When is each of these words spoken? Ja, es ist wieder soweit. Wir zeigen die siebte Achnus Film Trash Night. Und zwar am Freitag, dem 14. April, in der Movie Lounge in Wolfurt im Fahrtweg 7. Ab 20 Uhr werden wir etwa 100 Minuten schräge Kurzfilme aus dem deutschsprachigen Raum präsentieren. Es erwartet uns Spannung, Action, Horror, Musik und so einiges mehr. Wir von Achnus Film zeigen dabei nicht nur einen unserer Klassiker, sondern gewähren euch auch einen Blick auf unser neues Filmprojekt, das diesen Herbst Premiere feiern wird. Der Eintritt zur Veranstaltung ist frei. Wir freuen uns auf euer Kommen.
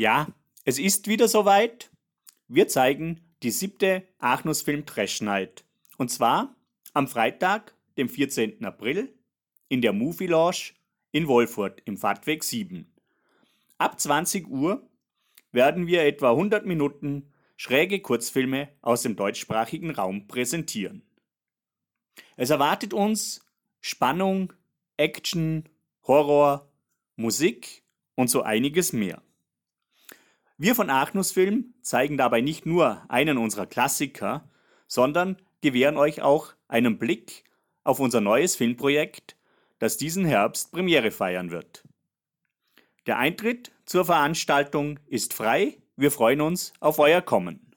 Ja, 0.00 0.28
es 0.64 0.78
ist 0.78 1.08
wieder 1.08 1.28
soweit. 1.28 1.90
Wir 2.48 2.68
zeigen 2.68 3.20
die 3.42 3.50
siebte 3.50 4.02
Achnus 4.18 4.62
Film 4.62 4.86
Trash 4.86 5.20
Night. 5.20 5.66
Und 5.98 6.10
zwar 6.10 6.56
am 6.94 7.06
Freitag, 7.06 7.74
dem 7.98 8.08
14. 8.08 8.64
April, 8.64 9.14
in 9.68 9.82
der 9.82 9.92
Movie 9.92 10.26
Lounge 10.26 10.72
in 11.12 11.28
Wolfurt 11.28 11.82
im 11.84 11.98
Fahrtweg 11.98 12.44
7. 12.44 12.90
Ab 13.76 14.00
20 14.00 14.48
Uhr 14.48 14.88
werden 15.52 15.86
wir 15.86 16.02
etwa 16.06 16.30
100 16.30 16.64
Minuten 16.64 17.30
schräge 17.58 18.00
Kurzfilme 18.00 18.70
aus 18.80 19.02
dem 19.02 19.16
deutschsprachigen 19.16 19.90
Raum 19.90 20.28
präsentieren. 20.28 21.02
Es 22.38 22.48
erwartet 22.48 22.94
uns 22.94 23.44
Spannung, 23.82 24.54
Action, 24.96 25.68
Horror, 26.04 26.72
Musik 27.16 27.82
und 28.14 28.30
so 28.30 28.40
einiges 28.40 28.94
mehr. 28.94 29.22
Wir 30.62 30.74
von 30.74 30.90
Achnus 30.90 31.32
Film 31.32 31.72
zeigen 31.80 32.18
dabei 32.18 32.42
nicht 32.42 32.66
nur 32.66 33.02
einen 33.08 33.38
unserer 33.38 33.64
Klassiker, 33.64 34.46
sondern 34.86 35.38
gewähren 35.62 35.96
euch 35.96 36.20
auch 36.20 36.52
einen 36.68 36.98
Blick 36.98 37.44
auf 37.82 37.98
unser 37.98 38.20
neues 38.20 38.56
Filmprojekt, 38.56 39.38
das 39.78 39.96
diesen 39.96 40.26
Herbst 40.26 40.70
Premiere 40.70 41.12
feiern 41.12 41.50
wird. 41.50 41.84
Der 43.06 43.16
Eintritt 43.16 43.72
zur 43.86 44.04
Veranstaltung 44.04 45.00
ist 45.06 45.32
frei. 45.32 45.78
Wir 45.96 46.10
freuen 46.10 46.42
uns 46.42 46.74
auf 46.78 46.98
euer 46.98 47.22
Kommen. 47.22 47.69